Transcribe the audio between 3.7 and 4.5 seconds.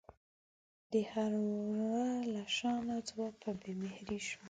مهرۍ شوم